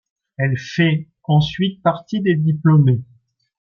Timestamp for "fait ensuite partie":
0.57-2.21